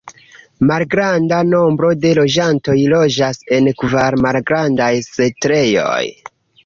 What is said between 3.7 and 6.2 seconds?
kvar malgrandaj setlejoj.